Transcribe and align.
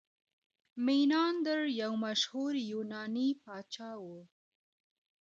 میناندر 0.85 1.61
یو 1.81 1.91
مشهور 2.05 2.53
یوناني 2.71 3.27
پاچا 3.43 3.91
و 4.01 4.05